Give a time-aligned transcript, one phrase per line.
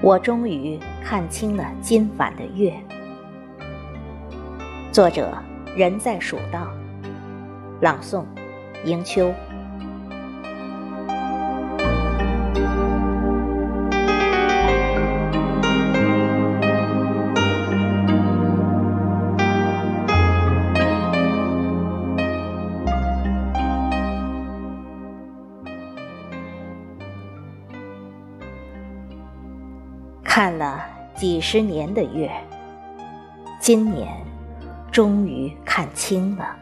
[0.00, 2.72] 我终于看清了今晚的月。
[4.92, 5.36] 作者：
[5.76, 6.68] 人在蜀道，
[7.80, 8.24] 朗诵：
[8.84, 9.34] 迎秋。
[30.22, 32.30] 看了几十年的月，
[33.60, 34.08] 今年
[34.90, 36.56] 终于看清了。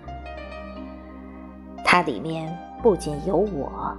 [1.85, 3.97] 它里面不仅有我，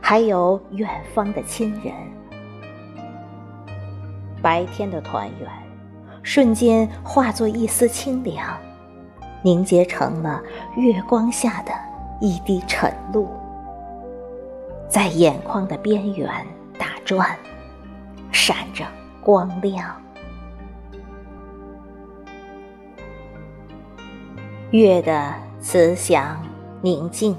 [0.00, 1.92] 还有远方的亲人。
[4.40, 5.48] 白天的团圆，
[6.22, 8.58] 瞬间化作一丝清凉，
[9.42, 10.42] 凝结成了
[10.76, 11.72] 月光下的
[12.20, 13.28] 一滴晨露，
[14.88, 16.28] 在眼眶的边缘
[16.78, 17.36] 打转，
[18.44, 18.84] 闪着。
[19.24, 20.02] 光亮，
[24.72, 26.44] 月的慈祥
[26.80, 27.36] 宁静，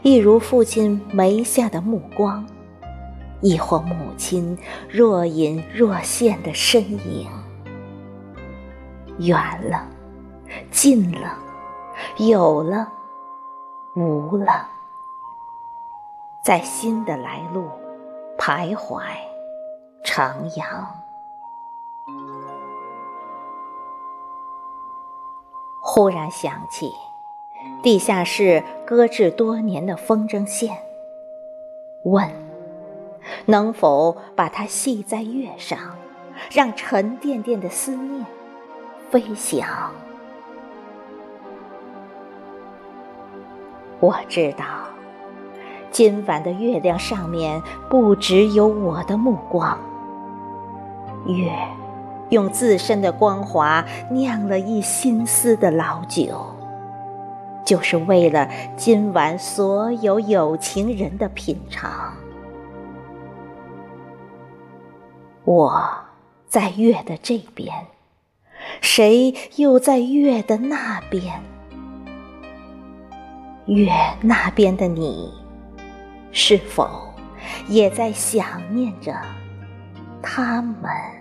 [0.00, 2.46] 一如父亲眉下的目光，
[3.42, 4.56] 亦或母亲
[4.88, 7.28] 若隐若现的身影。
[9.18, 9.86] 远了，
[10.70, 11.36] 近了，
[12.16, 12.90] 有了，
[13.94, 14.66] 无了，
[16.42, 17.68] 在新的来路
[18.38, 19.02] 徘徊。
[20.02, 20.64] 徜徉，
[25.80, 26.92] 忽然想起
[27.82, 30.76] 地下室搁置多年的风筝线，
[32.04, 32.28] 问：
[33.46, 35.78] 能否把它系在月上，
[36.50, 38.24] 让沉甸甸的思念
[39.10, 39.92] 飞翔？
[44.00, 44.64] 我知道，
[45.90, 49.78] 今晚的月亮上面不只有我的目光。
[51.30, 51.52] 月
[52.30, 56.44] 用自身的光华酿了一心思的老酒，
[57.64, 62.14] 就是为了今晚所有有情人的品尝。
[65.44, 65.90] 我
[66.46, 67.74] 在月的这边，
[68.80, 71.42] 谁又在月的那边？
[73.66, 75.32] 月那边的你，
[76.30, 76.88] 是否
[77.68, 79.12] 也在想念着？
[80.22, 81.19] 他们。